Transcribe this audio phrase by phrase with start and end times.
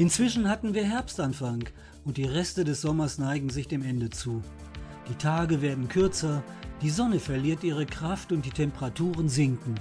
[0.00, 1.64] Inzwischen hatten wir Herbstanfang
[2.06, 4.42] und die Reste des Sommers neigen sich dem Ende zu.
[5.10, 6.42] Die Tage werden kürzer,
[6.80, 9.74] die Sonne verliert ihre Kraft und die Temperaturen sinken.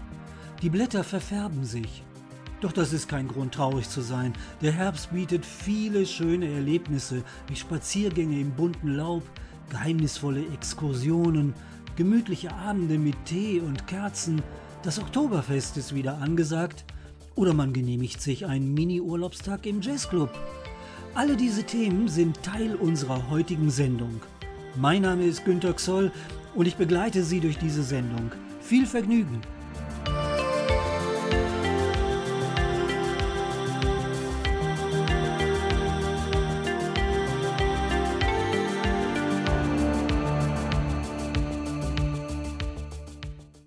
[0.62, 2.04] Die Blätter verfärben sich.
[2.60, 4.34] Doch das ist kein Grund traurig zu sein.
[4.62, 9.24] Der Herbst bietet viele schöne Erlebnisse wie Spaziergänge im bunten Laub,
[9.70, 11.54] geheimnisvolle Exkursionen,
[11.96, 14.42] gemütliche Abende mit Tee und Kerzen.
[14.84, 16.84] Das Oktoberfest ist wieder angesagt
[17.36, 20.30] oder man genehmigt sich einen Mini-Urlaubstag im Jazzclub.
[21.16, 24.22] Alle diese Themen sind Teil unserer heutigen Sendung.
[24.76, 26.12] Mein Name ist Günter Xoll
[26.56, 28.32] und ich begleite Sie durch diese Sendung.
[28.62, 29.42] Viel Vergnügen!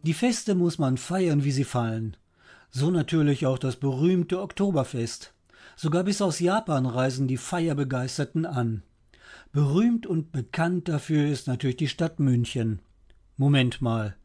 [0.04, 2.16] Die Feste muss man feiern, wie sie fallen.
[2.74, 5.34] So natürlich auch das berühmte Oktoberfest.
[5.76, 8.82] Sogar bis aus Japan reisen die Feierbegeisterten an.
[9.52, 12.80] Berühmt und bekannt dafür ist natürlich die Stadt München.
[13.36, 14.16] Moment mal.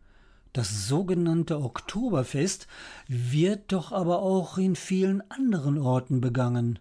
[0.54, 2.68] Das sogenannte Oktoberfest
[3.10, 6.80] wird doch aber auch in vielen anderen Orten begangen.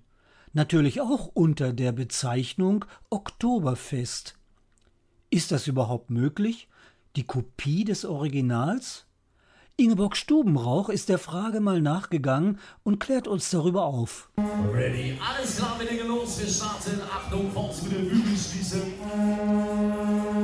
[0.52, 4.38] Natürlich auch unter der Bezeichnung Oktoberfest.
[5.30, 6.68] Ist das überhaupt möglich?
[7.16, 9.06] Die Kopie des Originals?
[9.78, 14.30] Ingeborg Stubenrauch ist der Frage mal nachgegangen und klärt uns darüber auf.
[14.72, 16.98] Ready, alles klar, wir legen los, wir starten.
[17.02, 18.80] Achtung, Force mit den Bügeln schließen.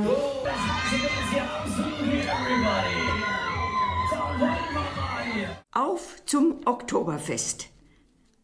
[0.05, 0.15] Go,
[5.71, 7.69] Auf zum Oktoberfest.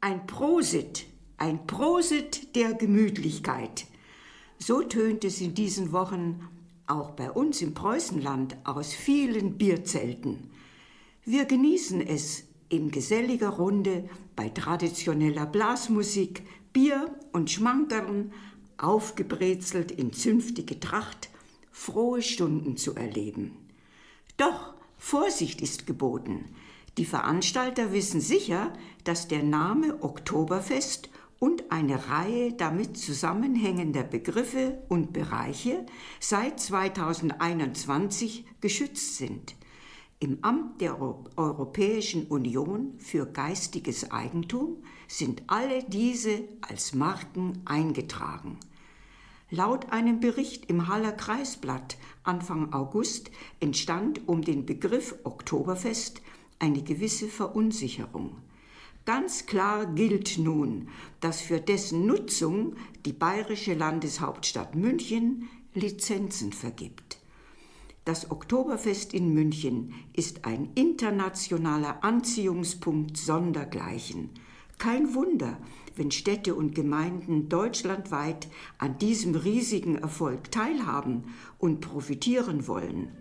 [0.02, 1.06] Ein Prosit,
[1.38, 3.86] ein Prosit der Gemütlichkeit.
[4.58, 6.50] So tönt es in diesen Wochen
[6.88, 10.50] auch bei uns im Preußenland aus vielen Bierzelten.
[11.32, 16.42] Wir genießen es in geselliger Runde bei traditioneller Blasmusik,
[16.74, 18.32] Bier und Schmankern,
[18.80, 21.30] aufgebrezelt in zünftige Tracht,
[21.72, 23.52] frohe Stunden zu erleben.
[24.38, 26.46] Doch Vorsicht ist geboten.
[26.98, 28.74] Die Veranstalter wissen sicher,
[29.04, 35.86] dass der Name Oktoberfest und eine Reihe damit zusammenhängender Begriffe und Bereiche
[36.20, 39.59] seit 2021 geschützt sind.
[40.22, 41.00] Im Amt der
[41.38, 48.58] Europäischen Union für geistiges Eigentum sind alle diese als Marken eingetragen.
[49.50, 53.32] Laut einem Bericht im Haller Kreisblatt Anfang August
[53.62, 56.22] entstand um den Begriff Oktoberfest
[56.60, 58.36] eine gewisse Verunsicherung.
[59.06, 60.90] Ganz klar gilt nun,
[61.22, 62.76] dass für dessen Nutzung
[63.06, 67.19] die bayerische Landeshauptstadt München Lizenzen vergibt.
[68.10, 74.32] Das Oktoberfest in München ist ein internationaler Anziehungspunkt sondergleichen.
[74.80, 75.60] Kein Wunder,
[75.96, 78.48] wenn Städte und Gemeinden deutschlandweit
[78.80, 83.16] an diesem riesigen Erfolg teilhaben und profitieren wollen.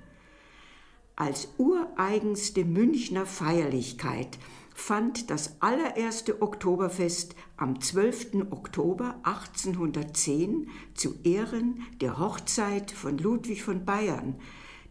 [1.16, 4.38] Als ureigenste Münchner Feierlichkeit
[4.74, 8.46] fand das allererste Oktoberfest am 12.
[8.52, 14.36] Oktober 1810 zu Ehren der Hochzeit von Ludwig von Bayern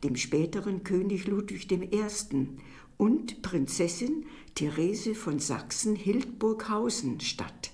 [0.03, 2.47] dem späteren König Ludwig I.
[2.97, 4.25] und Prinzessin
[4.55, 7.71] Therese von Sachsen-Hildburghausen statt.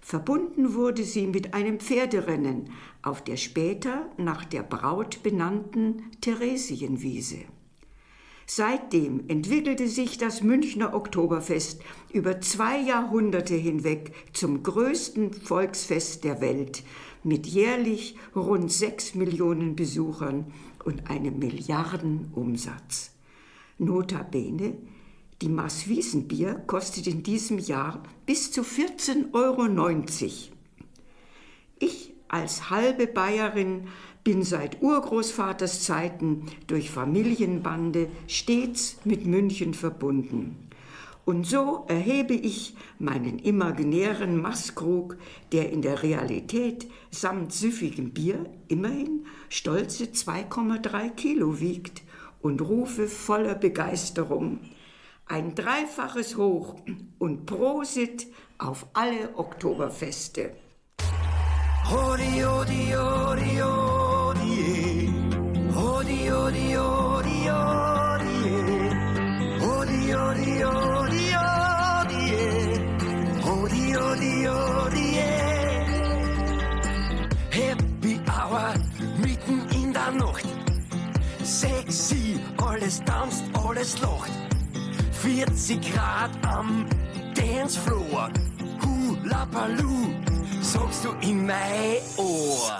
[0.00, 2.70] Verbunden wurde sie mit einem Pferderennen
[3.02, 7.38] auf der später nach der Braut benannten Theresienwiese.
[8.48, 11.82] Seitdem entwickelte sich das Münchner Oktoberfest
[12.12, 16.84] über zwei Jahrhunderte hinweg zum größten Volksfest der Welt
[17.24, 20.52] mit jährlich rund sechs Millionen Besuchern
[20.86, 23.10] und einem Milliardenumsatz.
[23.78, 24.78] Notabene,
[25.42, 29.66] die Maß Wiesenbier kostet in diesem Jahr bis zu 14,90 Euro.
[31.78, 33.88] Ich als halbe Bayerin
[34.24, 40.65] bin seit Urgroßvaters Zeiten durch Familienbande stets mit München verbunden.
[41.26, 45.18] Und so erhebe ich meinen imaginären Maßkrug,
[45.52, 52.02] der in der Realität samt süffigem Bier immerhin stolze 2,3 Kilo wiegt,
[52.40, 54.60] und rufe voller Begeisterung
[55.26, 56.76] ein dreifaches Hoch
[57.18, 60.52] und Prosit auf alle Oktoberfeste.
[61.90, 63.75] Hodi, hodi, hodi, hodi,
[82.86, 84.30] alles tanzt, alles lacht.
[85.22, 86.86] 40 Grad am
[87.34, 88.30] Dancefloor.
[88.80, 90.14] Hula Baloo,
[90.60, 92.70] sagst du in mein Ohr.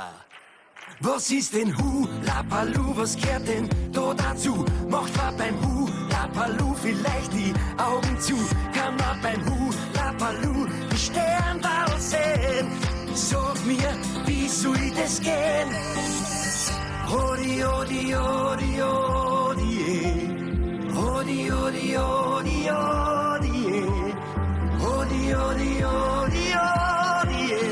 [1.01, 2.93] Was ist denn Hula Baloo?
[2.95, 4.65] Was gehört denn da dazu?
[4.89, 8.37] Macht man beim Hula Baloo vielleicht die Augen zu?
[8.73, 12.69] Kann man beim Hula Baloo die Sternball sehen?
[13.13, 13.91] Sag mir,
[14.25, 15.71] wie soll das gehen?
[17.09, 19.46] Hodi, hodi, hodi, hodi,
[19.87, 23.87] hodi, hodi, hodi, hodi, eh.
[24.83, 27.69] hodi, hodi, hodi, hodi, eh.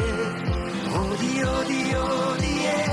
[0.95, 2.85] hodi, hodi, hodi, eh.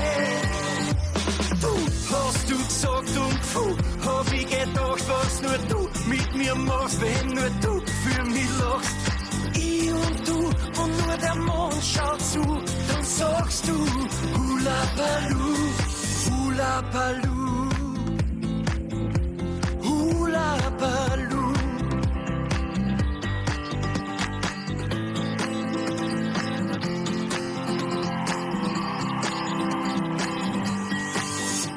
[1.60, 1.72] Du
[2.10, 3.76] hast du gesagt und puh,
[4.06, 7.72] hab ich gedacht, was nur du mit mir machst, wenn nur du
[8.02, 8.96] für mich lachst.
[9.54, 10.38] Ich und du
[10.82, 12.42] und nur der Mond schaut zu,
[12.88, 13.76] dann sagst du
[14.36, 15.56] Hula Baloo,
[16.26, 17.51] Hula Baloo,
[20.32, 21.52] Hula Baloo.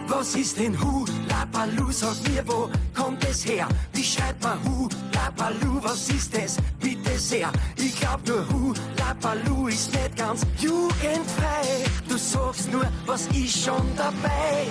[0.07, 1.91] Was ist denn Hula Baloo?
[1.91, 3.67] Sag mir, wo kommt es her?
[3.91, 5.81] Wie schreibt man Hula Baloo?
[5.81, 6.55] Was ist es?
[6.79, 7.51] Bitte sehr.
[7.75, 11.83] Ich glaub nur Hula Baloo ist nicht ganz jugendfrei.
[12.07, 14.67] Du sagst nur, was ist schon dabei?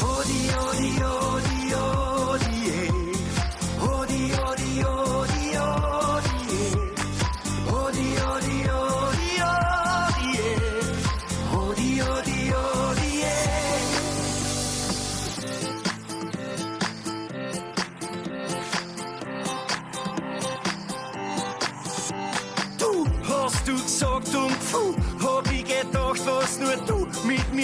[0.00, 1.47] Hodi, hodi, hodi,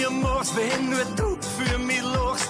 [0.09, 2.49] mir machst, wenn nur du für mich lachst.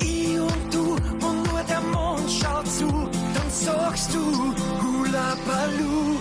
[0.00, 0.92] Ich und du
[1.26, 2.88] und nur der Mond schaut zu,
[3.34, 6.18] dann sagst du Hula Baloo.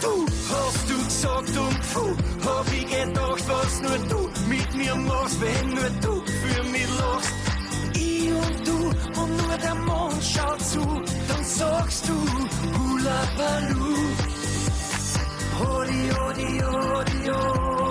[0.00, 2.16] Du hast du gesagt und puh,
[2.48, 7.32] hab ich gedacht, was nur du mit mir machst, wenn nur du für mich lachst.
[7.94, 12.14] Ich und du und nur der Mond schaut zu, dann sagst du
[12.78, 13.94] Hula Baloo.
[15.60, 17.83] Hodi, hodi, hodi, hodi,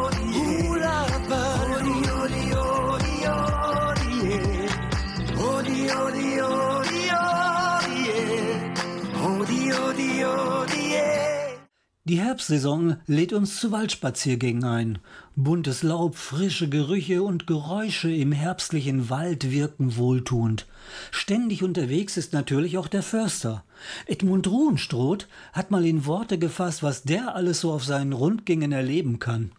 [12.06, 15.00] Die Herbstsaison lädt uns zu Waldspaziergängen ein.
[15.38, 20.68] Buntes Laub, frische Gerüche und Geräusche im herbstlichen Wald wirken wohltuend.
[21.12, 23.64] Ständig unterwegs ist natürlich auch der Förster.
[24.06, 29.20] Edmund Ruhenstroth hat mal in Worte gefasst, was der alles so auf seinen Rundgängen erleben
[29.20, 29.54] kann.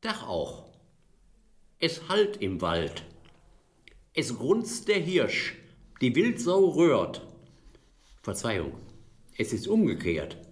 [0.00, 0.64] Dach auch.
[1.78, 3.04] Es hallt im Wald.
[4.14, 5.54] Es grunzt der Hirsch,
[6.00, 7.24] die Wildsau röhrt.
[8.20, 8.72] Verzeihung,
[9.38, 10.43] es ist umgekehrt.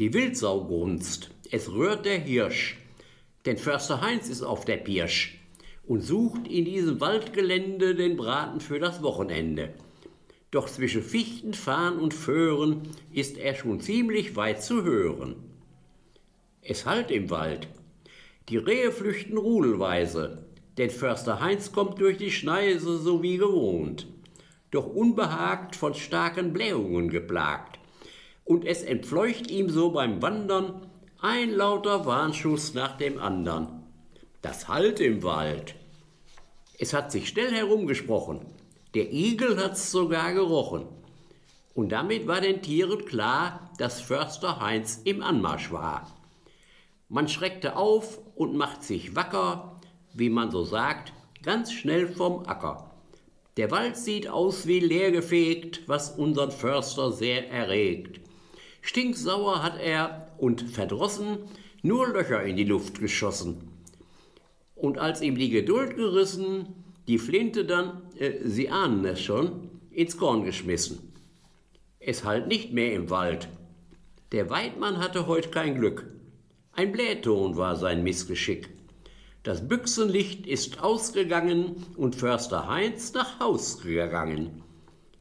[0.00, 2.78] Die Wildsau grunzt, es rührt der Hirsch,
[3.44, 5.38] denn Förster Heinz ist auf der Pirsch
[5.86, 9.74] und sucht in diesem Waldgelände den Braten für das Wochenende.
[10.52, 12.80] Doch zwischen Fichten, Farn und Föhren
[13.12, 15.36] ist er schon ziemlich weit zu hören.
[16.62, 17.68] Es hallt im Wald.
[18.48, 20.46] Die Rehe flüchten rudelweise,
[20.78, 24.06] denn Förster Heinz kommt durch die Schneise so wie gewohnt,
[24.70, 27.79] doch unbehagt von starken Blähungen geplagt.
[28.50, 30.84] Und es entfleucht ihm so beim Wandern
[31.20, 33.84] ein lauter Warnschuss nach dem andern.
[34.42, 35.76] Das hallt im Wald.
[36.76, 38.40] Es hat sich schnell herumgesprochen.
[38.94, 40.84] Der Igel hat's sogar gerochen.
[41.74, 46.12] Und damit war den Tieren klar, dass Förster Heinz im Anmarsch war.
[47.08, 49.80] Man schreckte auf und macht sich wacker,
[50.12, 51.12] wie man so sagt,
[51.44, 52.90] ganz schnell vom Acker.
[53.56, 58.20] Der Wald sieht aus wie leergefegt, was unseren Förster sehr erregt.
[58.80, 61.38] Stinksauer hat er und verdrossen
[61.82, 63.68] nur Löcher in die Luft geschossen.
[64.74, 66.66] Und als ihm die Geduld gerissen,
[67.06, 71.12] die Flinte dann, äh, Sie ahnen es schon, ins Korn geschmissen.
[71.98, 73.48] Es halt nicht mehr im Wald.
[74.32, 76.06] Der Weidmann hatte heute kein Glück.
[76.72, 78.70] Ein Blähton war sein Missgeschick.
[79.42, 84.62] Das Büchsenlicht ist ausgegangen und Förster Heinz nach Haus gegangen.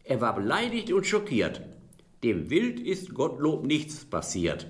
[0.04, 1.62] Er war beleidigt und schockiert.
[2.24, 4.68] Dem Wild ist Gottlob nichts passiert.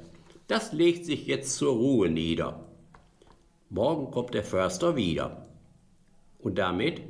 [0.47, 2.69] Das legt sich jetzt zur Ruhe nieder.
[3.69, 5.47] Morgen kommt der Förster wieder.
[6.37, 7.01] Und damit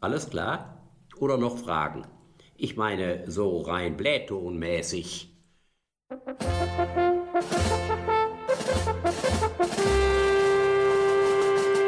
[0.00, 0.82] alles klar?
[1.18, 2.06] Oder noch Fragen?
[2.58, 5.34] Ich meine, so rein blähtonmäßig.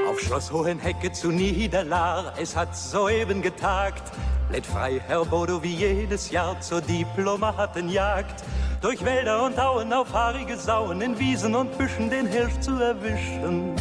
[0.08, 4.10] Auf Schloss Hohenhecke zu Niederlar, es hat soeben getagt.
[4.50, 8.42] Lädt frei Herr Bodo wie jedes Jahr zur Diplomatenjagd.
[8.80, 13.74] Durch Wälder und Auen auf haarige Sauen, in Wiesen und Büschen den Hirsch zu erwischen.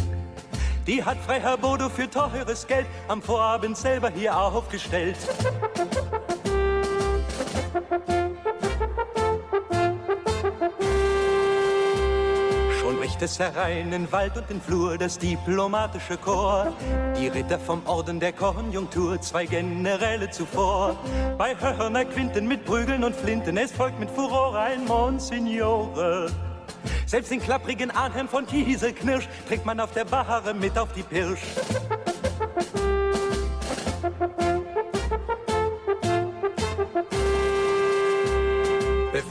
[0.86, 5.16] Die hat frei Herr Bodo für teures Geld am Vorabend selber hier aufgestellt.
[13.18, 16.72] Schon bricht es herein in Wald und in Flur, das diplomatische Chor.
[17.18, 20.96] Die Ritter vom Orden der Konjunktur, zwei Generäle zuvor.
[21.36, 26.30] Bei Hörner Quinten mit Prügeln und Flinten, es folgt mit Furore ein Monsignore.
[27.06, 31.42] Selbst den klapprigen Arnhem von Kieselknirsch trägt man auf der Bahre mit auf die Pirsch.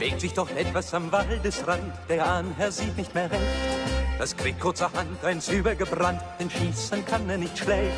[0.08, 3.42] Bewegt sich doch etwas am Waldesrand, der Ahnherr sieht nicht mehr recht.
[4.18, 7.92] Das kriegt kurzerhand eins übergebrannt, denn schießen kann er nicht schlecht.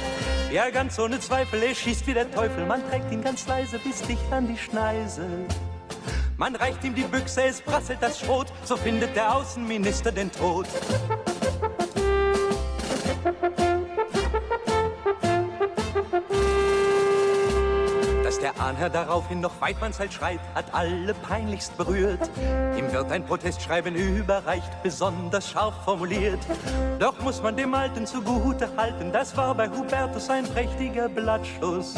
[0.53, 4.03] Ja, ganz ohne Zweifel, er schießt wie der Teufel, man trägt ihn ganz leise bis
[4.03, 5.25] dicht an die Schneise.
[6.37, 10.67] Man reicht ihm die Büchse, es prasselt das Schrot, so findet der Außenminister den Tod.
[18.71, 22.31] Dass der Ahnherr daraufhin noch Weidmannshalt schreit, hat alle peinlichst berührt.
[22.79, 26.39] Ihm wird ein Protestschreiben überreicht, besonders scharf formuliert.
[27.01, 31.95] Doch muss man dem Alten zugute halten, das war bei Hubertus ein prächtiger Blattschuss.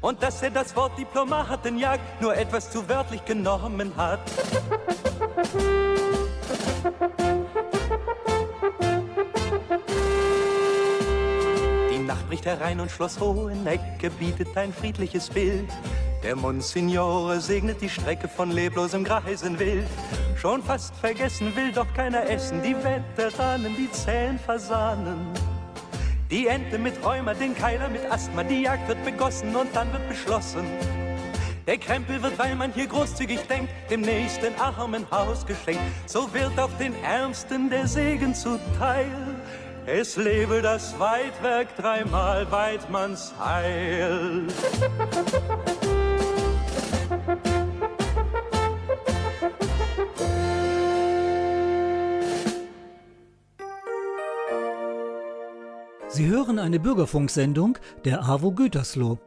[0.00, 4.20] Und dass er das Wort Diplomatenjagd nur etwas zu wörtlich genommen hat.
[12.44, 15.68] Herein und Schloss Hohenecke bietet ein friedliches Bild.
[16.22, 19.86] Der Monsignore segnet die Strecke von leblosem Greisenwild.
[20.36, 25.28] Schon fast vergessen will doch keiner essen, die Veteranen, die zähen Fasanen.
[26.30, 30.08] Die Ente mit Rheuma, den Keiler mit Asthma, die Jagd wird begossen und dann wird
[30.08, 30.64] beschlossen.
[31.66, 35.82] Der Krempel wird, weil man hier großzügig denkt, dem nächsten armen Haus geschenkt.
[36.06, 39.33] So wird auch den Ärmsten der Segen zuteil.
[39.86, 44.46] Es lebe das Weidwerk dreimal Weidmanns Heil.
[56.08, 57.76] Sie hören eine Bürgerfunksendung
[58.06, 59.18] der AWO Gütersloh.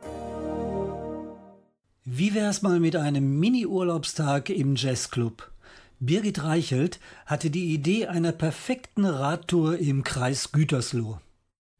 [2.03, 5.51] Wie wär's mal mit einem Mini-Urlaubstag im Jazzclub?
[5.99, 11.19] Birgit Reichelt hatte die Idee einer perfekten Radtour im Kreis Gütersloh.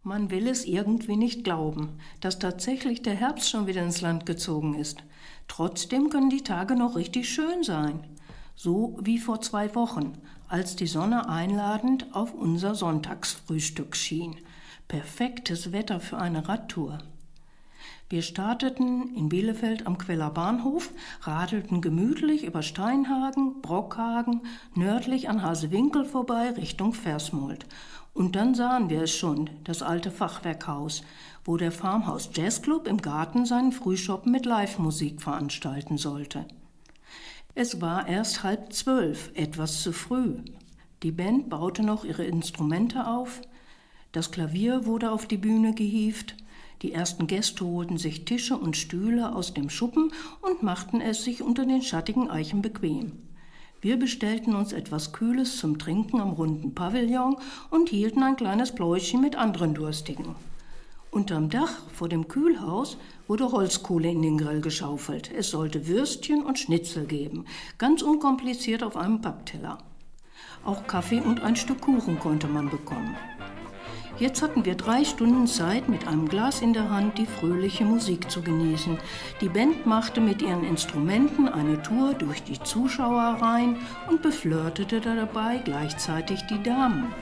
[0.01, 4.74] Man will es irgendwie nicht glauben, dass tatsächlich der Herbst schon wieder ins Land gezogen
[4.74, 5.03] ist.
[5.47, 8.00] Trotzdem können die Tage noch richtig schön sein.
[8.55, 10.13] So wie vor zwei Wochen,
[10.47, 14.38] als die Sonne einladend auf unser Sonntagsfrühstück schien.
[14.88, 16.97] Perfektes Wetter für eine Radtour.
[18.10, 20.92] Wir starteten in Bielefeld am Queller Bahnhof,
[21.24, 24.44] radelten gemütlich über Steinhagen, Brockhagen,
[24.76, 27.66] nördlich an Hasewinkel vorbei Richtung Versmold.
[28.14, 31.04] Und dann sahen wir es schon, das alte Fachwerkhaus,
[31.44, 36.46] wo der Farmhaus Jazzclub im Garten seinen Frühschoppen mit Live-Musik veranstalten sollte.
[37.56, 40.38] Es war erst halb zwölf, etwas zu früh.
[41.04, 43.42] Die Band baute noch ihre Instrumente auf,
[44.14, 46.38] das Klavier wurde auf die Bühne gehievt,
[46.81, 51.41] die ersten Gäste holten sich Tische und Stühle aus dem Schuppen und machten es sich
[51.41, 53.13] unter den schattigen Eichen bequem.
[53.81, 57.38] Wir bestellten uns etwas Kühles zum Trinken am runden Pavillon
[57.69, 60.36] und hielten ein kleines Pläuschen mit anderen Durstigen.
[61.10, 65.31] Unterm Dach vor dem Kühlhaus wurde Holzkohle in den Grill geschaufelt.
[65.31, 67.46] Es sollte Würstchen und Schnitzel geben,
[67.77, 69.77] ganz unkompliziert auf einem Pappteller.
[70.65, 73.15] Auch Kaffee und ein Stück Kuchen konnte man bekommen.
[74.19, 78.31] Jetzt hatten wir drei Stunden Zeit, mit einem Glas in der Hand die fröhliche Musik
[78.31, 78.97] zu genießen.
[79.41, 83.75] Die Band machte mit ihren Instrumenten eine Tour durch die Zuschauerreihen
[84.09, 87.13] und beflirtete dabei gleichzeitig die Damen.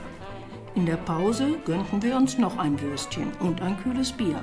[0.74, 4.42] In der Pause gönnten wir uns noch ein Würstchen und ein kühles Bier.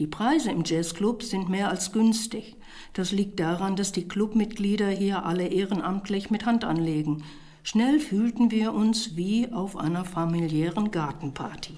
[0.00, 2.56] Die Preise im Jazzclub sind mehr als günstig.
[2.92, 7.22] Das liegt daran, dass die Clubmitglieder hier alle ehrenamtlich mit Hand anlegen.
[7.64, 11.74] Schnell fühlten wir uns wie auf einer familiären Gartenparty.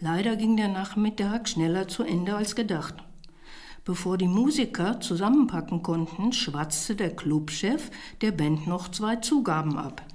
[0.00, 2.94] Leider ging der Nachmittag schneller zu Ende als gedacht.
[3.84, 10.06] Bevor die Musiker zusammenpacken konnten, schwatzte der Clubchef der Band noch zwei Zugaben ab.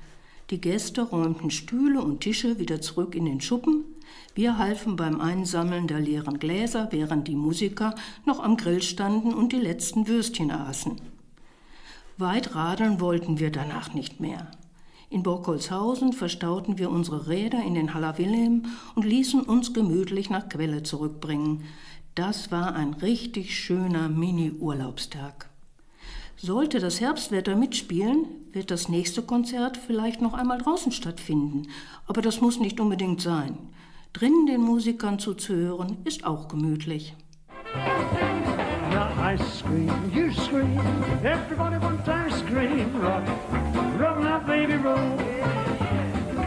[0.49, 3.83] Die Gäste räumten Stühle und Tische wieder zurück in den Schuppen.
[4.33, 9.51] Wir halfen beim Einsammeln der leeren Gläser, während die Musiker noch am Grill standen und
[9.51, 11.12] die letzten Würstchen aßen.
[12.17, 14.51] Weit radeln wollten wir danach nicht mehr.
[15.09, 18.65] In Borkholzhausen verstauten wir unsere Räder in den Haller Wilhelm
[18.95, 21.63] und ließen uns gemütlich nach Quelle zurückbringen.
[22.15, 25.49] Das war ein richtig schöner Mini-Urlaubstag.
[26.37, 31.67] Sollte das Herbstwetter mitspielen, wird das nächste Konzert vielleicht noch einmal draußen stattfinden.
[32.05, 33.57] Aber das muss nicht unbedingt sein.
[34.13, 37.15] Drinnen den Musikern zuzuhören, ist auch gemütlich.
[39.23, 40.77] I scream, you scream,
[41.23, 43.25] everybody one time scream, rock,
[43.97, 45.17] rock my baby roll.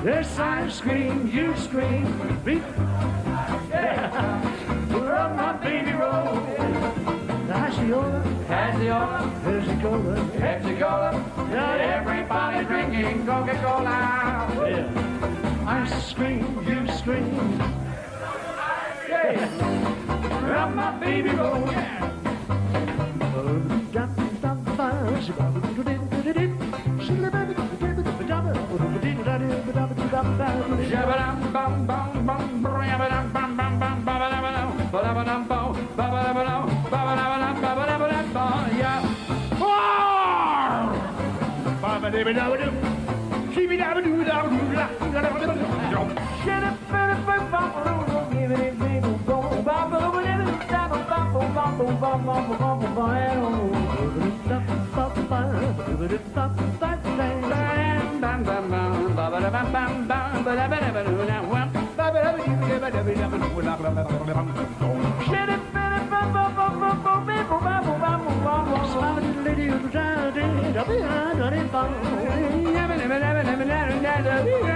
[0.05, 2.05] Yes, I scream, you scream,
[2.45, 2.63] beat,
[3.71, 4.43] yeah,
[4.91, 6.37] rock my baby roll.
[7.49, 14.53] Hassiola, Hassiola, Pepsi-Cola, Pepsi-Cola, now everybody drinking Coca-Cola.
[14.69, 15.65] Yeah.
[15.67, 17.59] I scream, you scream,
[19.09, 19.49] yeah,
[20.53, 22.26] rock my baby roll.
[25.27, 25.67] Shut up,
[74.47, 74.76] yeah.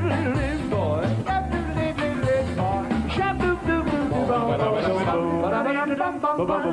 [6.41, 6.71] Bum!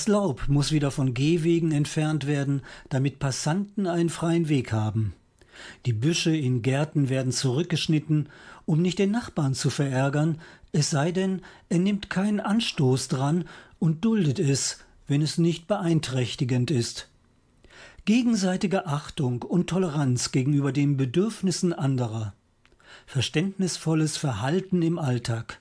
[0.00, 5.12] Das Laub muss wieder von Gehwegen entfernt werden, damit Passanten einen freien Weg haben.
[5.84, 8.30] Die Büsche in Gärten werden zurückgeschnitten,
[8.64, 10.40] um nicht den Nachbarn zu verärgern,
[10.72, 13.44] es sei denn, er nimmt keinen Anstoß dran
[13.78, 17.10] und duldet es, wenn es nicht beeinträchtigend ist.
[18.06, 22.32] Gegenseitige Achtung und Toleranz gegenüber den Bedürfnissen anderer.
[23.04, 25.60] Verständnisvolles Verhalten im Alltag.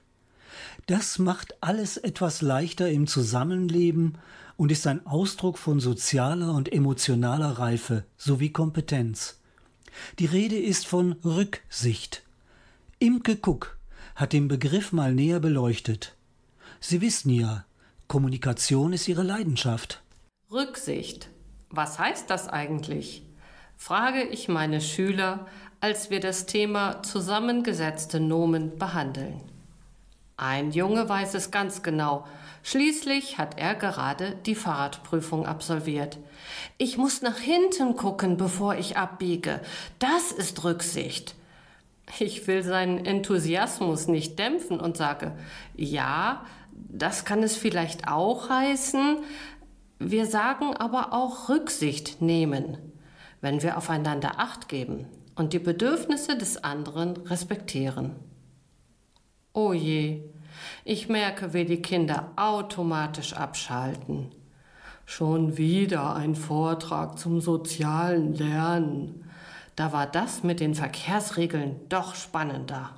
[0.89, 4.17] Das macht alles etwas leichter im Zusammenleben
[4.57, 9.39] und ist ein Ausdruck von sozialer und emotionaler Reife sowie Kompetenz.
[10.17, 12.23] Die Rede ist von Rücksicht.
[12.97, 13.77] Imke Kuck
[14.15, 16.15] hat den Begriff mal näher beleuchtet.
[16.79, 17.65] Sie wissen ja,
[18.07, 20.01] Kommunikation ist ihre Leidenschaft.
[20.51, 21.29] Rücksicht.
[21.69, 23.21] Was heißt das eigentlich?
[23.77, 25.45] frage ich meine Schüler,
[25.81, 29.39] als wir das Thema zusammengesetzte Nomen behandeln.
[30.41, 32.25] Ein Junge weiß es ganz genau.
[32.63, 36.17] Schließlich hat er gerade die Fahrradprüfung absolviert.
[36.77, 39.59] Ich muss nach hinten gucken, bevor ich abbiege.
[39.99, 41.35] Das ist Rücksicht.
[42.19, 45.33] Ich will seinen Enthusiasmus nicht dämpfen und sage,
[45.75, 49.17] ja, das kann es vielleicht auch heißen.
[49.99, 52.77] Wir sagen aber auch Rücksicht nehmen,
[53.41, 58.28] wenn wir aufeinander acht geben und die Bedürfnisse des anderen respektieren.
[59.53, 60.21] Oh je,
[60.85, 64.31] ich merke, wie die Kinder automatisch abschalten.
[65.05, 69.25] Schon wieder ein Vortrag zum sozialen Lernen.
[69.75, 72.91] Da war das mit den Verkehrsregeln doch spannender.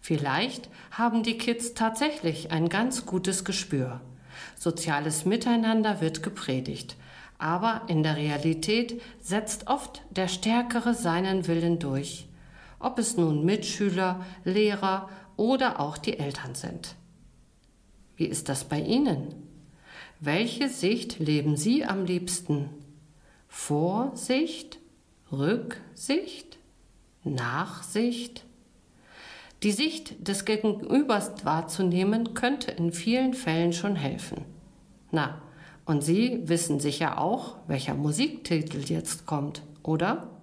[0.00, 4.00] Vielleicht haben die Kids tatsächlich ein ganz gutes Gespür.
[4.56, 6.96] Soziales Miteinander wird gepredigt,
[7.38, 12.25] aber in der Realität setzt oft der Stärkere seinen Willen durch,
[12.86, 16.94] ob es nun Mitschüler, Lehrer oder auch die Eltern sind.
[18.14, 19.34] Wie ist das bei Ihnen?
[20.20, 22.70] Welche Sicht leben Sie am liebsten?
[23.48, 24.78] Vorsicht,
[25.32, 26.58] Rücksicht,
[27.24, 28.44] Nachsicht?
[29.64, 34.44] Die Sicht des Gegenübers wahrzunehmen, könnte in vielen Fällen schon helfen.
[35.10, 35.42] Na,
[35.86, 40.35] und Sie wissen sicher auch, welcher Musiktitel jetzt kommt, oder?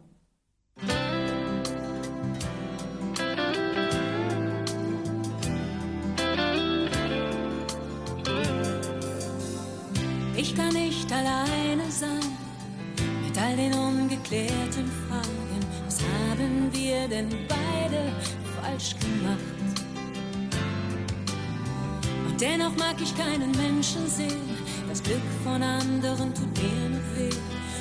[14.34, 15.60] Ungeklärten Fragen.
[15.86, 18.12] Was haben wir denn beide
[18.62, 19.40] falsch gemacht?
[22.28, 24.58] Und dennoch mag ich keinen Menschen sehen.
[24.90, 27.36] Das Glück von anderen tut mir nur weh.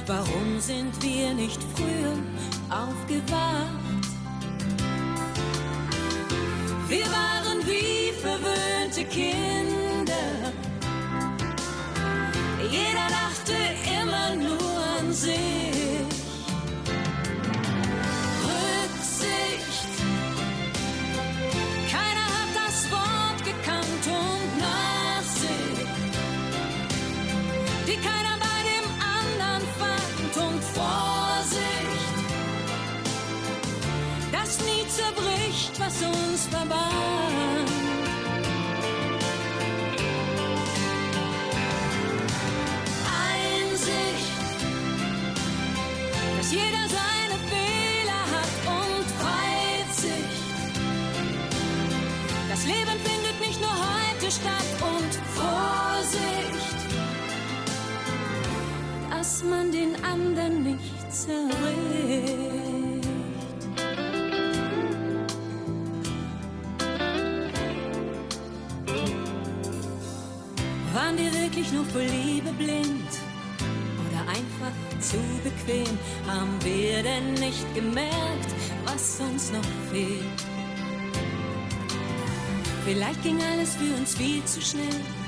[0.07, 2.17] Warum sind wir nicht früher
[2.71, 3.69] aufgewacht?
[6.89, 9.83] Wir waren wie verwöhnte Kinder
[12.71, 13.53] jeder dachte
[14.01, 15.72] immer nur an sich.
[59.43, 61.53] Dass man den anderen nicht zerbricht.
[70.95, 73.09] Waren wir wirklich nur vor Liebe blind?
[74.29, 75.99] einfach zu bequem.
[76.27, 80.23] Haben wir denn nicht gemerkt, was uns noch fehlt?
[82.85, 85.22] Vielleicht ging alles für uns viel zu schnell.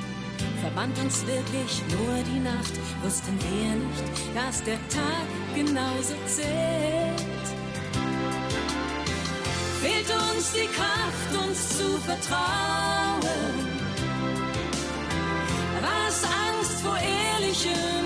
[0.65, 2.73] Verband uns wirklich nur die Nacht,
[3.03, 7.45] wussten wir nicht, dass der Tag genauso zählt.
[9.83, 13.21] Fehlt uns die Kraft, uns zu vertrauen?
[15.83, 18.04] War es Angst vor ehrlichem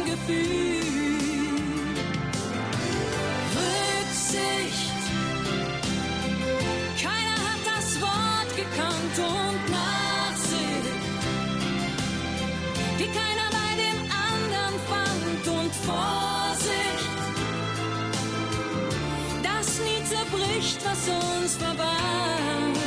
[20.79, 22.79] zerbricht, was uns verband.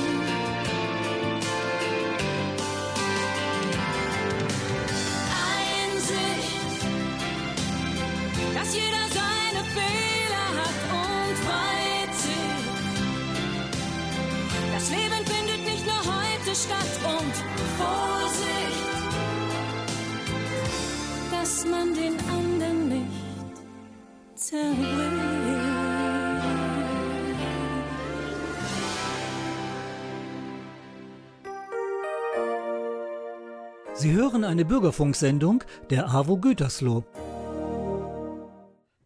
[5.58, 6.82] Einsicht,
[8.54, 12.66] dass jeder seine Fehler hat und Weitsicht.
[14.74, 17.36] Das Leben findet nicht nur heute statt und
[17.78, 18.90] Vorsicht,
[21.32, 22.41] dass man den anderen
[34.22, 37.04] hören eine Bürgerfunksendung der AWO Gütersloh.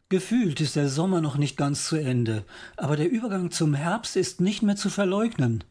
[0.10, 2.44] Gefühlt ist der Sommer noch nicht ganz zu Ende,
[2.76, 5.64] aber der Übergang zum Herbst ist nicht mehr zu verleugnen.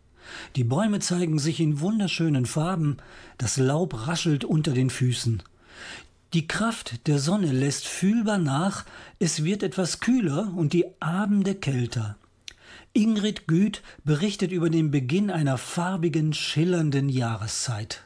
[0.56, 2.96] Die Bäume zeigen sich in wunderschönen Farben,
[3.36, 5.42] das Laub raschelt unter den Füßen.
[6.32, 8.86] Die Kraft der Sonne lässt fühlbar nach,
[9.18, 12.16] es wird etwas kühler und die Abende kälter.
[12.94, 18.04] Ingrid Güth berichtet über den Beginn einer farbigen, schillernden Jahreszeit.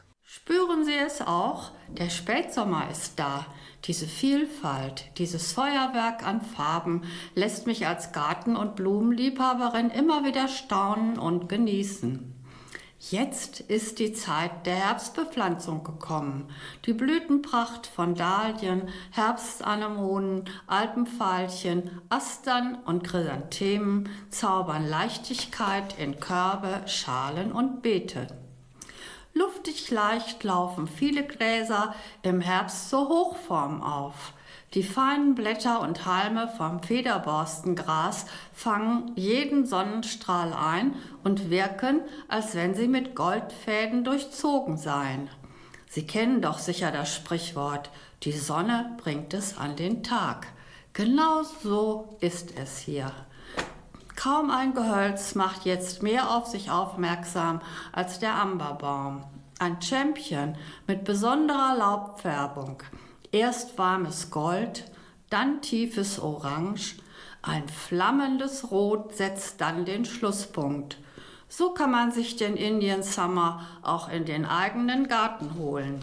[0.49, 1.73] Spüren Sie es auch?
[1.89, 3.45] Der Spätsommer ist da.
[3.85, 7.03] Diese Vielfalt, dieses Feuerwerk an Farben
[7.35, 12.33] lässt mich als Garten- und Blumenliebhaberin immer wieder staunen und genießen.
[12.99, 16.47] Jetzt ist die Zeit der Herbstbepflanzung gekommen.
[16.85, 27.83] Die Blütenpracht von Dahlien, Herbstanemonen, Alpenveilchen, Astern und Chrysanthemen zaubern Leichtigkeit in Körbe, Schalen und
[27.83, 28.48] Beete.
[29.33, 34.33] Luftig leicht laufen viele Gräser im Herbst zur Hochform auf.
[34.73, 42.75] Die feinen Blätter und Halme vom Federborstengras fangen jeden Sonnenstrahl ein und wirken, als wenn
[42.75, 45.29] sie mit Goldfäden durchzogen seien.
[45.87, 47.89] Sie kennen doch sicher das Sprichwort,
[48.23, 50.47] die Sonne bringt es an den Tag.
[50.93, 53.11] Genau so ist es hier.
[54.19, 57.61] Kaum ein Gehölz macht jetzt mehr auf sich aufmerksam
[57.93, 59.23] als der Amberbaum.
[59.59, 62.83] Ein Champion mit besonderer Laubfärbung.
[63.31, 64.91] Erst warmes Gold,
[65.29, 66.95] dann tiefes Orange,
[67.41, 70.97] ein flammendes Rot setzt dann den Schlusspunkt.
[71.47, 76.01] So kann man sich den Indian Summer auch in den eigenen Garten holen.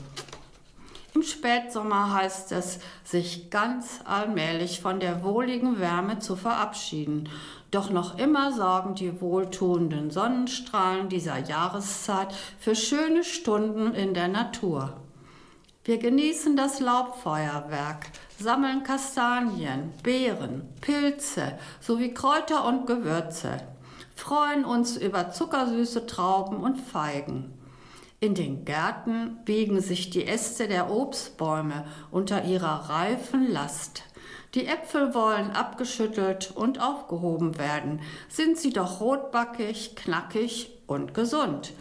[1.16, 7.30] Im Spätsommer heißt es, sich ganz allmählich von der wohligen Wärme zu verabschieden.
[7.70, 14.92] Doch noch immer sorgen die wohltuenden Sonnenstrahlen dieser Jahreszeit für schöne Stunden in der Natur.
[15.84, 23.56] Wir genießen das Laubfeuerwerk, sammeln Kastanien, Beeren, Pilze sowie Kräuter und Gewürze,
[24.14, 27.55] freuen uns über zuckersüße Trauben und Feigen.
[28.26, 34.02] In den Gärten biegen sich die Äste der Obstbäume unter ihrer reifen Last.
[34.56, 41.72] Die Äpfel wollen abgeschüttelt und aufgehoben werden, sind sie doch rotbackig, knackig und gesund.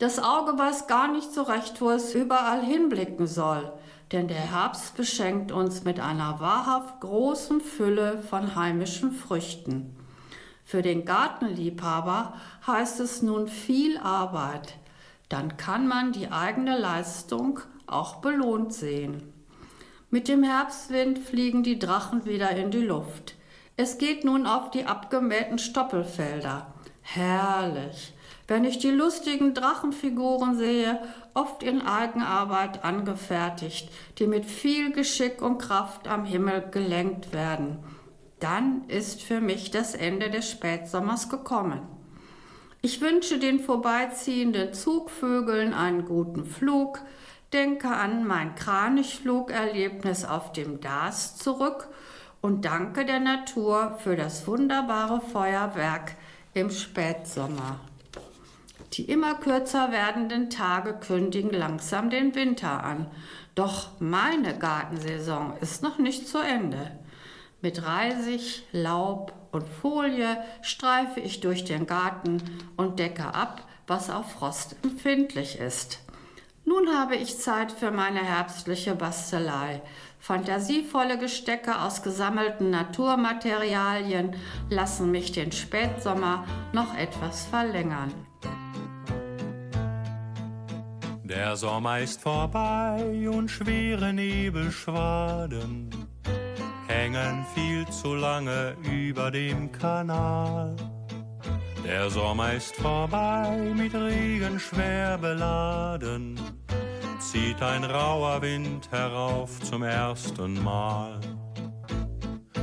[0.00, 3.72] Das Auge weiß gar nicht so recht, wo es überall hinblicken soll,
[4.10, 9.94] denn der Herbst beschenkt uns mit einer wahrhaft großen Fülle von heimischen Früchten.
[10.64, 12.34] Für den Gartenliebhaber
[12.66, 14.74] heißt es nun viel Arbeit.
[15.28, 19.32] Dann kann man die eigene Leistung auch belohnt sehen.
[20.10, 23.34] Mit dem Herbstwind fliegen die Drachen wieder in die Luft.
[23.76, 26.72] Es geht nun auf die abgemähten Stoppelfelder.
[27.02, 28.14] Herrlich!
[28.46, 31.00] Wenn ich die lustigen Drachenfiguren sehe,
[31.32, 37.78] oft in Eigenarbeit angefertigt, die mit viel Geschick und Kraft am Himmel gelenkt werden,
[38.40, 41.80] dann ist für mich das Ende des Spätsommers gekommen.
[42.84, 47.00] Ich wünsche den vorbeiziehenden Zugvögeln einen guten Flug,
[47.54, 51.88] denke an mein Kranichflugerlebnis auf dem Dars zurück
[52.42, 56.14] und danke der Natur für das wunderbare Feuerwerk
[56.52, 57.80] im Spätsommer.
[58.92, 63.06] Die immer kürzer werdenden Tage kündigen langsam den Winter an.
[63.54, 66.90] Doch meine Gartensaison ist noch nicht zu Ende.
[67.62, 72.42] Mit Reisig, Laub und Folie streife ich durch den Garten
[72.76, 76.00] und decke ab, was auf Frost empfindlich ist.
[76.64, 79.82] Nun habe ich Zeit für meine herbstliche Bastelei.
[80.18, 84.34] Fantasievolle Gestecke aus gesammelten Naturmaterialien
[84.70, 88.12] lassen mich den Spätsommer noch etwas verlängern.
[91.22, 96.13] Der Sommer ist vorbei und schwere Nebelschwaden
[96.86, 100.76] hängen viel zu lange über dem Kanal.
[101.84, 106.38] Der Sommer ist vorbei, mit Regen schwer beladen,
[107.18, 111.20] zieht ein rauer Wind herauf zum ersten Mal.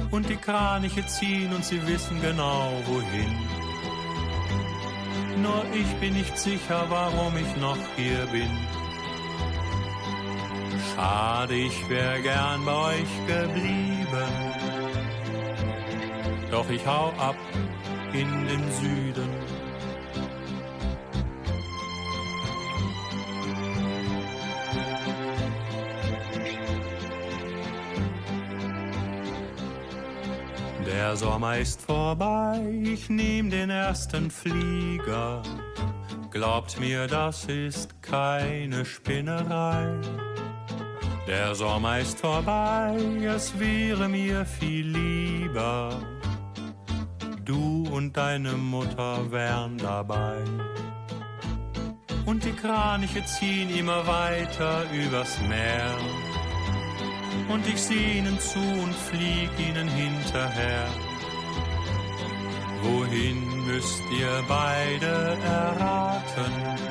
[0.09, 3.61] Und die Kraniche ziehen und sie wissen genau wohin
[5.41, 8.80] nur ich bin nicht sicher, warum ich noch hier bin.
[10.89, 14.31] Schade, ich wär gern bei euch geblieben.
[16.51, 17.35] Doch ich hau ab
[18.13, 19.29] in den Süden.
[30.85, 35.41] Der Sommer ist vorbei, ich nehm den ersten Flieger.
[36.31, 39.99] Glaubt mir, das ist keine Spinnerei.
[41.31, 45.97] Der Sommer ist vorbei, es wäre mir viel lieber.
[47.45, 50.43] Du und deine Mutter wären dabei.
[52.25, 55.95] Und die Kraniche ziehen immer weiter übers Meer.
[57.47, 60.87] Und ich seh ihnen zu und flieg ihnen hinterher.
[62.83, 66.90] Wohin müsst ihr beide erraten?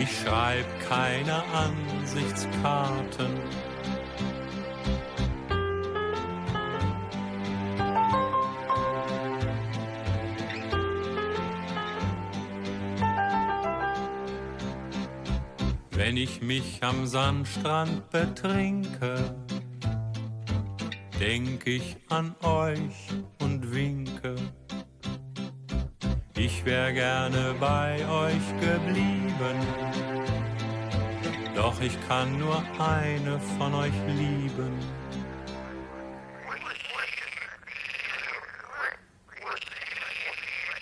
[0.00, 3.40] Ich schreib keine Ansichtskarten.
[15.90, 19.34] Wenn ich mich am Sandstrand betrinke,
[21.18, 23.08] denk ich an euch
[23.40, 24.37] und winke.
[26.50, 29.58] Ich wär gerne bei euch geblieben,
[31.54, 34.72] doch ich kann nur eine von euch lieben.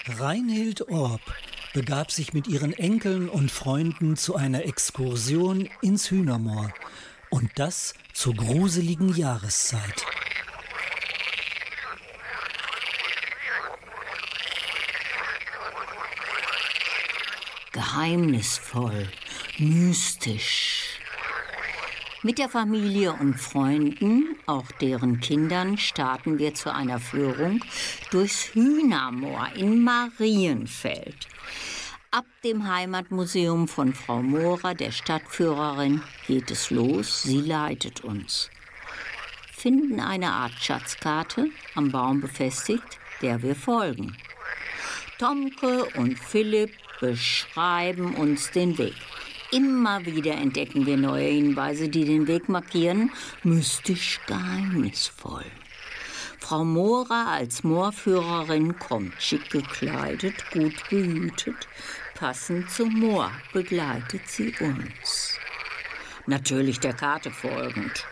[0.06, 1.20] Reinhild Orb
[1.74, 6.70] begab sich mit ihren Enkeln und Freunden zu einer Exkursion ins Hühnermoor.
[7.28, 10.06] Und das zur gruseligen Jahreszeit.
[17.76, 19.06] Geheimnisvoll,
[19.58, 20.98] mystisch.
[22.22, 27.62] Mit der Familie und Freunden, auch deren Kindern, starten wir zu einer Führung
[28.10, 31.28] durchs Hühnermoor in Marienfeld.
[32.10, 37.24] Ab dem Heimatmuseum von Frau Mohrer, der Stadtführerin, geht es los.
[37.24, 38.48] Sie leitet uns.
[39.52, 44.16] Finden eine Art Schatzkarte am Baum befestigt, der wir folgen.
[45.18, 48.94] Tomke und Philipp beschreiben uns den Weg.
[49.52, 53.10] Immer wieder entdecken wir neue Hinweise, die den Weg markieren,
[53.44, 55.44] mystisch geheimnisvoll.
[56.38, 61.68] Frau Mora als Moorführerin kommt schick gekleidet, gut behütet.
[62.14, 65.38] Passend zum Moor begleitet sie uns.
[66.26, 68.04] Natürlich der Karte folgend.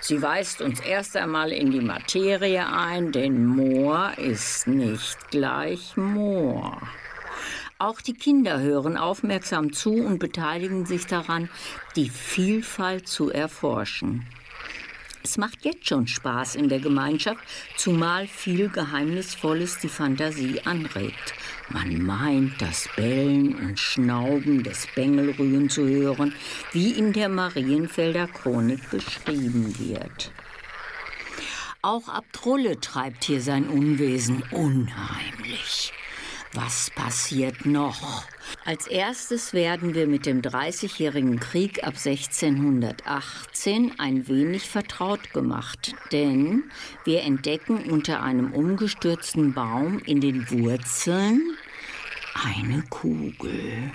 [0.00, 6.80] Sie weist uns erst einmal in die Materie ein, denn Moor ist nicht gleich Moor.
[7.80, 11.48] Auch die Kinder hören aufmerksam zu und beteiligen sich daran,
[11.96, 14.26] die Vielfalt zu erforschen.
[15.24, 17.40] Es macht jetzt schon Spaß in der Gemeinschaft,
[17.78, 21.32] zumal viel Geheimnisvolles die Fantasie anregt.
[21.70, 26.34] Man meint, das Bellen und Schnauben des Bengelrühen zu hören,
[26.72, 30.32] wie in der Marienfelder Chronik beschrieben wird.
[31.80, 35.94] Auch Abtrulle treibt hier sein Unwesen unheimlich.
[36.52, 38.24] Was passiert noch?
[38.64, 46.64] Als erstes werden wir mit dem Dreißigjährigen Krieg ab 1618 ein wenig vertraut gemacht, denn
[47.04, 51.56] wir entdecken unter einem umgestürzten Baum in den Wurzeln
[52.34, 53.92] eine Kugel,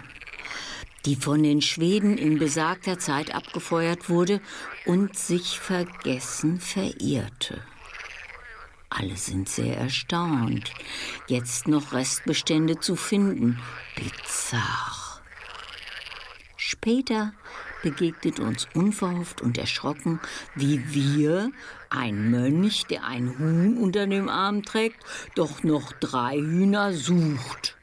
[1.06, 4.40] die von den Schweden in besagter Zeit abgefeuert wurde
[4.86, 7.62] und sich vergessen verirrte.
[8.98, 10.72] Alle sind sehr erstaunt,
[11.28, 13.60] jetzt noch Restbestände zu finden.
[13.98, 15.22] Bizarr.
[16.56, 17.34] Später
[17.84, 20.22] begegnet uns unverhofft und erschrocken,
[20.56, 21.52] wie wir,
[21.90, 25.04] ein Mönch, der ein Huhn unter dem Arm trägt,
[25.36, 27.76] doch noch drei Hühner sucht.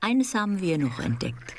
[0.00, 1.54] Eines haben wir noch entdeckt.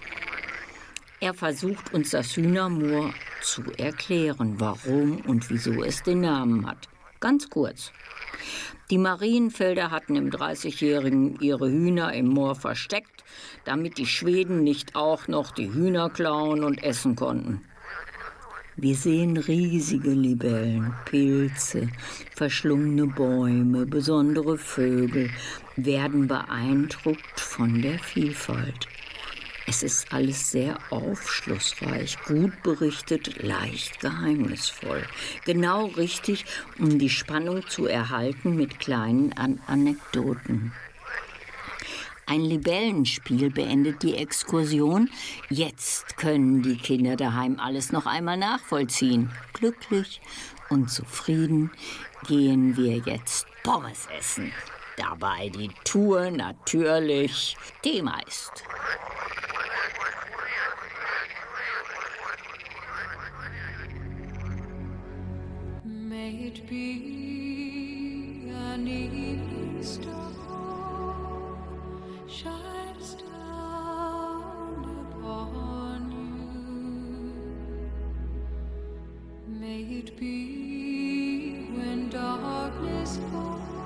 [1.19, 6.89] Er versucht uns das Hühnermoor zu erklären, warum und wieso es den Namen hat.
[7.19, 7.91] Ganz kurz.
[8.89, 13.25] Die Marienfelder hatten im Dreißigjährigen ihre Hühner im Moor versteckt,
[13.65, 17.61] damit die Schweden nicht auch noch die Hühner klauen und essen konnten.
[18.77, 21.89] Wir sehen riesige Libellen, Pilze,
[22.33, 25.31] verschlungene Bäume, besondere Vögel,
[25.75, 28.87] werden beeindruckt von der Vielfalt.
[29.69, 35.05] Es ist alles sehr aufschlussreich, gut berichtet, leicht geheimnisvoll.
[35.43, 36.45] Genau richtig,
[36.79, 40.71] um die Spannung zu erhalten mit kleinen An Anekdoten.
[42.25, 45.09] Ein Libellenspiel beendet die Exkursion.
[45.49, 49.31] Jetzt können die Kinder daheim alles noch einmal nachvollziehen.
[49.51, 50.21] Glücklich
[50.69, 51.71] und zufrieden
[52.25, 54.53] gehen wir jetzt Pommes essen.
[54.97, 58.63] Dabei die Tour natürlich Thema ist.
[65.83, 70.33] May it be an evening star
[72.27, 76.25] shines down upon you.
[79.47, 83.76] May it be when darkness falls.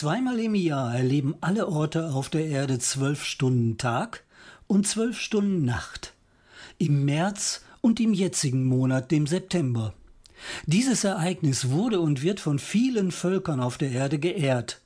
[0.00, 4.24] Zweimal im Jahr erleben alle Orte auf der Erde zwölf Stunden Tag
[4.66, 6.14] und zwölf Stunden Nacht.
[6.78, 9.92] Im März und im jetzigen Monat, dem September.
[10.64, 14.80] Dieses Ereignis wurde und wird von vielen Völkern auf der Erde geehrt.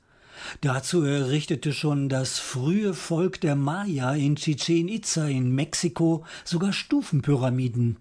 [0.59, 7.95] Dazu errichtete schon das frühe Volk der Maya in Chichen Itza in Mexiko sogar Stufenpyramiden.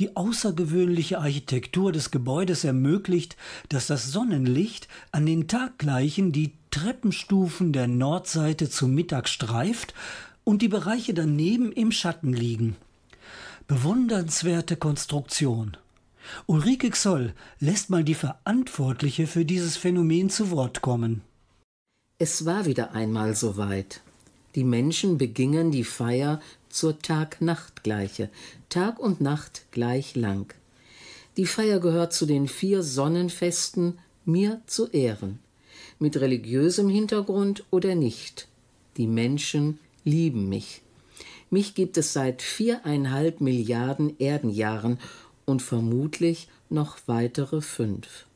[0.00, 3.36] Die außergewöhnliche Architektur des Gebäudes ermöglicht,
[3.68, 9.94] dass das Sonnenlicht an den Taggleichen die Treppenstufen der Nordseite zu Mittag streift
[10.44, 12.76] und die Bereiche daneben im Schatten liegen.
[13.66, 15.76] Bewundernswerte Konstruktion.
[16.46, 21.22] Ulrike Xoll lässt mal die Verantwortliche für dieses Phänomen zu Wort kommen.
[22.18, 24.00] Es war wieder einmal soweit.
[24.54, 26.40] Die Menschen begingen die Feier
[26.76, 28.28] zur Tag-Nacht-Gleiche,
[28.68, 30.54] Tag und Nacht gleich lang.
[31.38, 35.38] Die Feier gehört zu den vier Sonnenfesten mir zu Ehren,
[35.98, 38.46] mit religiösem Hintergrund oder nicht.
[38.98, 40.82] Die Menschen lieben mich.
[41.48, 44.98] Mich gibt es seit viereinhalb Milliarden Erdenjahren
[45.46, 48.26] und vermutlich noch weitere fünf.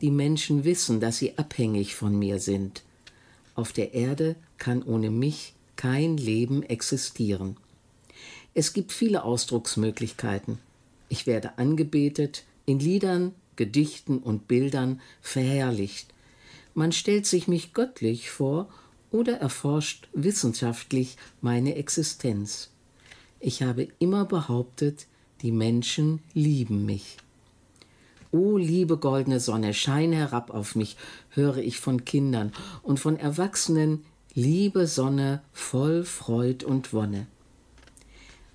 [0.00, 2.82] Die Menschen wissen, dass sie abhängig von mir sind.
[3.54, 7.56] Auf der Erde kann ohne mich kein Leben existieren.
[8.54, 10.58] Es gibt viele Ausdrucksmöglichkeiten.
[11.08, 16.14] Ich werde angebetet, in Liedern, Gedichten und Bildern verherrlicht.
[16.74, 18.68] Man stellt sich mich göttlich vor
[19.10, 22.70] oder erforscht wissenschaftlich meine Existenz.
[23.40, 25.08] Ich habe immer behauptet,
[25.40, 27.16] die Menschen lieben mich.
[28.30, 30.96] O liebe goldene Sonne, schein herab auf mich,
[31.30, 32.52] höre ich von Kindern
[32.84, 34.04] und von Erwachsenen,
[34.34, 37.26] liebe Sonne, voll Freud und Wonne.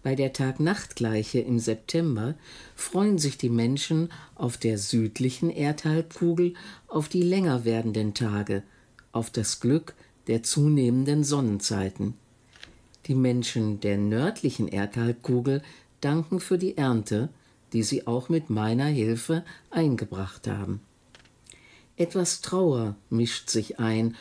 [0.02, 2.36] Bei der Tag-Nacht-Gleiche im September
[2.76, 6.54] freuen sich die Menschen auf der südlichen Erdhalbkugel
[6.88, 8.64] auf die länger werdenden Tage,
[9.12, 9.94] auf das Glück
[10.28, 12.16] der zunehmenden Sonnenzeiten.
[13.06, 15.62] Die Menschen der nördlichen Erdhalbkugel
[16.02, 17.30] danken für die Ernte,
[17.74, 20.82] die sie auch mit meiner Hilfe eingebracht haben.
[21.98, 24.16] Etwas Trauer mischt sich ein,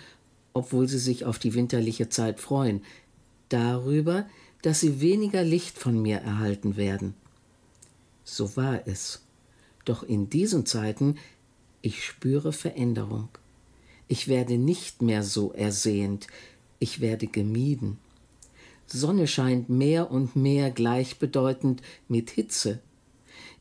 [0.57, 2.81] obwohl sie sich auf die winterliche Zeit freuen,
[3.51, 4.27] darüber,
[4.63, 7.13] dass sie weniger Licht von mir erhalten werden.
[8.25, 9.21] So war es.
[9.85, 11.17] Doch in diesen Zeiten,
[11.83, 13.29] ich spüre Veränderung.
[14.09, 16.27] Ich werde nicht mehr so ersehnt,
[16.79, 17.99] ich werde gemieden.
[18.87, 22.81] Sonne scheint mehr und mehr gleichbedeutend mit Hitze.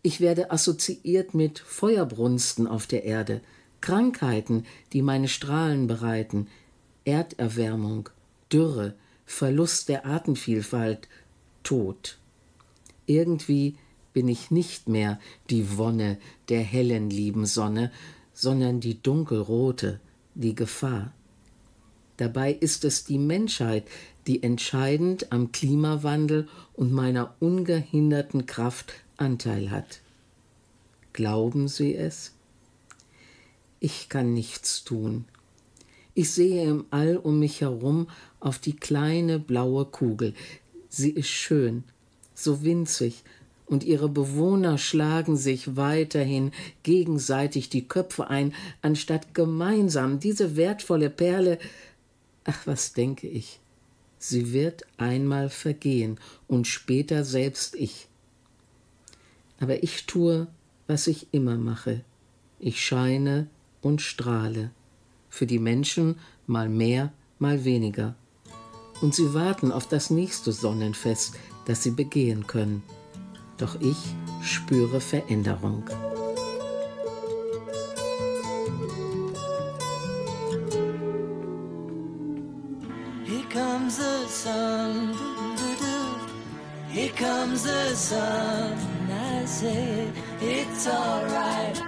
[0.01, 3.41] Ich werde assoziiert mit Feuerbrunsten auf der Erde,
[3.81, 6.47] Krankheiten, die meine Strahlen bereiten,
[7.05, 8.09] Erderwärmung,
[8.51, 8.93] Dürre,
[9.25, 11.07] Verlust der Artenvielfalt,
[11.63, 12.17] Tod.
[13.05, 13.75] Irgendwie
[14.13, 16.17] bin ich nicht mehr die Wonne
[16.49, 17.91] der hellen lieben Sonne,
[18.33, 19.99] sondern die dunkelrote,
[20.35, 21.13] die Gefahr.
[22.17, 23.85] Dabei ist es die Menschheit,
[24.27, 30.01] die entscheidend am Klimawandel und meiner ungehinderten Kraft Anteil hat.
[31.13, 32.33] Glauben Sie es?
[33.79, 35.25] Ich kann nichts tun.
[36.17, 38.07] Ich sehe im All um mich herum
[38.39, 40.33] auf die kleine blaue Kugel.
[40.87, 41.83] Sie ist schön,
[42.33, 43.25] so winzig,
[43.65, 46.51] und ihre Bewohner schlagen sich weiterhin
[46.83, 51.59] gegenseitig die Köpfe ein, anstatt gemeinsam diese wertvolle Perle.
[52.45, 53.59] Ach, was denke ich?
[54.17, 58.07] Sie wird einmal vergehen und später selbst ich.
[59.59, 60.47] Aber ich tue,
[60.87, 62.05] was ich immer mache.
[62.59, 63.47] Ich scheine
[63.81, 64.71] und strahle.
[65.35, 66.15] Für die Menschen
[66.47, 68.15] mal mehr, mal weniger.
[69.01, 72.83] Und sie warten auf das nächste Sonnenfest, das sie begehen können.
[73.57, 73.97] Doch ich
[74.41, 75.83] spüre Veränderung.
[83.25, 85.17] Here comes the sun.
[86.87, 88.77] Here comes the sun.
[89.11, 90.07] I say
[90.39, 91.84] it's alright.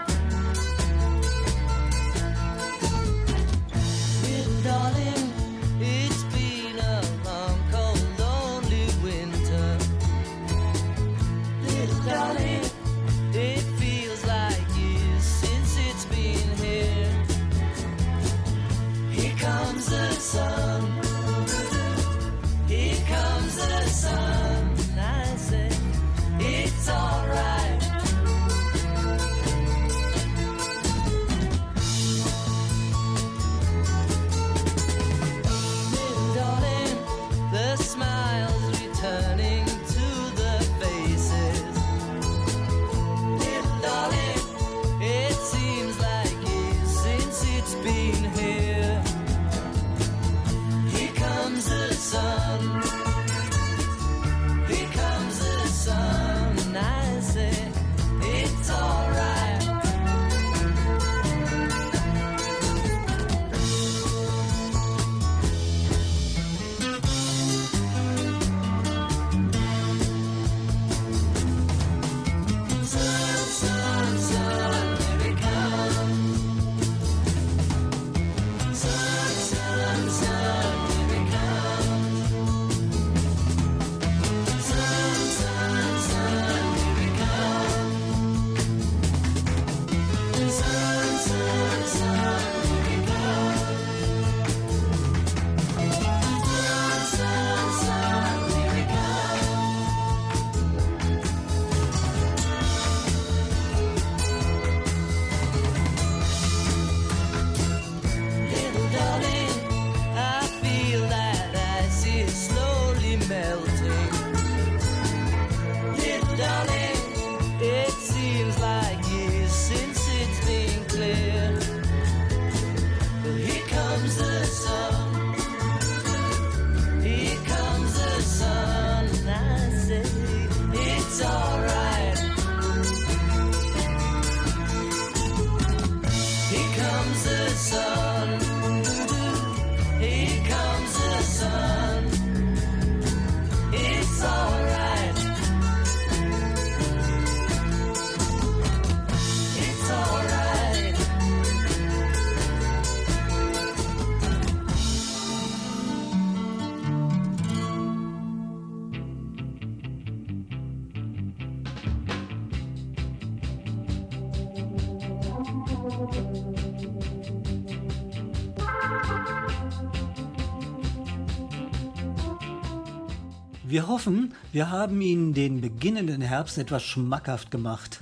[173.69, 177.99] Wir hoffen, wir haben Ihnen den beginnenden Herbst etwas schmackhaft gemacht.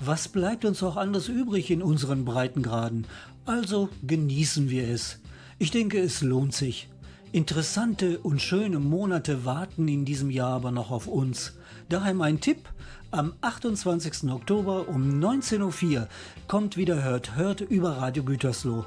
[0.00, 3.06] Was bleibt uns auch anders übrig in unseren Breitengraden?
[3.46, 5.20] Also genießen wir es.
[5.60, 6.88] Ich denke, es lohnt sich.
[7.30, 11.52] Interessante und schöne Monate warten in diesem Jahr aber noch auf uns.
[11.88, 12.68] Daher mein Tipp.
[13.12, 14.28] Am 28.
[14.32, 16.08] Oktober um 19.04 Uhr
[16.48, 18.84] kommt wieder Hört Hört über Radio Gütersloh.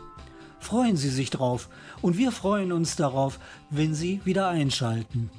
[0.59, 1.69] Freuen Sie sich drauf
[2.01, 5.29] und wir freuen uns darauf, wenn Sie wieder einschalten.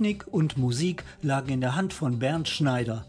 [0.00, 3.04] Technik und Musik lagen in der Hand von Bernd Schneider.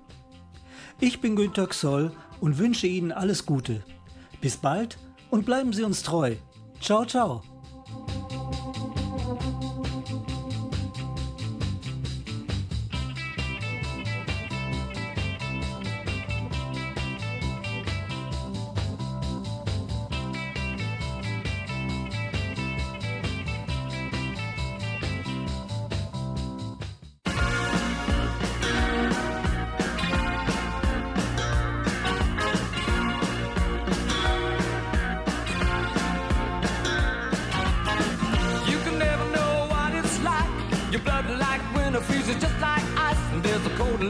[1.01, 3.83] Ich bin Günter Xoll und wünsche Ihnen alles Gute.
[4.41, 4.99] Bis bald
[5.31, 6.37] und bleiben Sie uns treu.
[6.81, 7.43] Ciao, ciao.